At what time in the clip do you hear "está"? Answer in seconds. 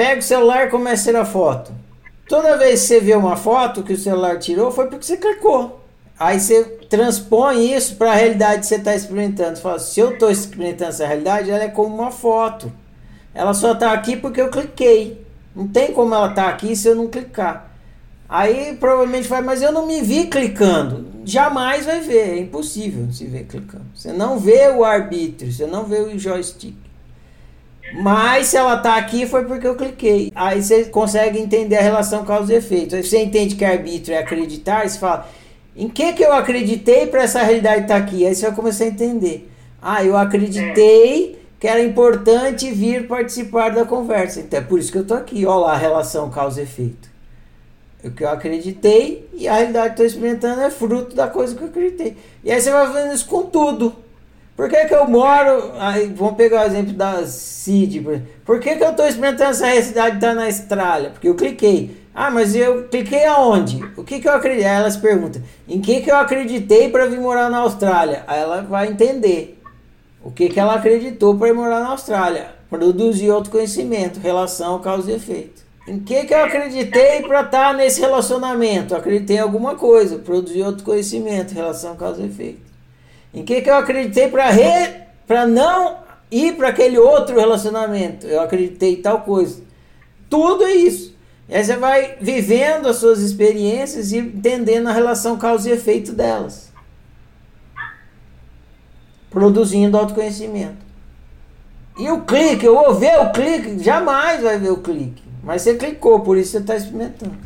8.76-8.96, 13.72-13.92, 106.58-106.76